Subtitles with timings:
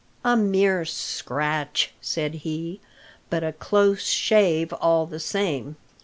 [0.25, 2.81] "A mere scratch," said he;
[3.29, 5.75] "but a close shave all the same.